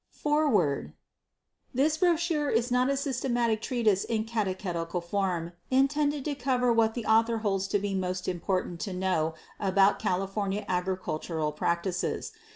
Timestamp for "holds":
7.43-7.67